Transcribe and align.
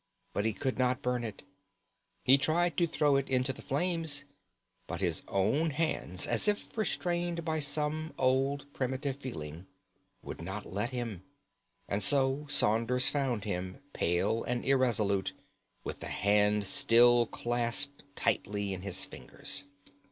But 0.33 0.45
he 0.45 0.53
could 0.53 0.79
not 0.79 1.03
burn 1.03 1.23
it. 1.23 1.43
He 2.23 2.35
tried 2.39 2.75
to 2.77 2.87
throw 2.87 3.17
it 3.17 3.29
into 3.29 3.53
the 3.53 3.61
flames, 3.61 4.23
but 4.87 4.99
his 4.99 5.21
own 5.27 5.69
hands, 5.69 6.25
as 6.25 6.47
if 6.47 6.75
restrained 6.75 7.45
by 7.45 7.59
some 7.59 8.11
old 8.17 8.65
primitive 8.73 9.17
feeling, 9.17 9.67
would 10.23 10.41
not 10.41 10.65
let 10.65 10.89
him. 10.89 11.21
And 11.87 12.01
so 12.01 12.47
Saunders 12.49 13.11
found 13.11 13.43
him 13.43 13.77
pale 13.93 14.43
and 14.43 14.65
irresolute, 14.65 15.33
with 15.83 15.99
the 15.99 16.07
hand 16.07 16.65
still 16.65 17.27
clasped 17.27 18.03
tightly 18.15 18.73
in 18.73 18.81
his 18.81 19.05
fingers. 19.05 19.65